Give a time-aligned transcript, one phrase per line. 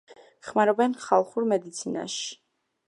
[0.47, 2.29] ხმარობენ ხალხურ მედიცინაში.